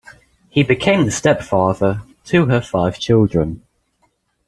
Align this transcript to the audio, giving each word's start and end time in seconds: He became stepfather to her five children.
He 0.49 0.63
became 0.63 1.11
stepfather 1.11 2.01
to 2.25 2.45
her 2.47 2.59
five 2.59 2.97
children. 2.97 3.61